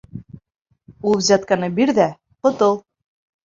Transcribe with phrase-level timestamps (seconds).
[1.11, 2.11] Ул взятканы бир ҙә
[2.43, 2.79] ҡотол.